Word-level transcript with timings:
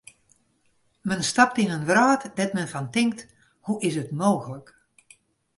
Men 1.07 1.21
stapt 1.29 1.59
yn 1.63 1.75
in 1.77 1.87
wrâld 1.89 2.21
dêr't 2.35 2.55
men 2.55 2.71
fan 2.73 2.87
tinkt: 2.95 3.19
hoe 3.65 3.81
is 3.87 3.95
it 4.03 4.15
mooglik. 4.19 4.67